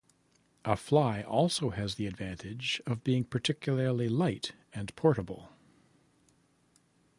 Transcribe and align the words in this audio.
A 0.65 0.75
fly 0.75 1.21
also 1.21 1.69
has 1.69 1.93
the 1.93 2.07
advantage 2.07 2.81
of 2.87 3.03
being 3.03 3.23
particularly 3.23 4.09
light 4.09 4.51
and 4.73 4.95
portable. 4.95 5.49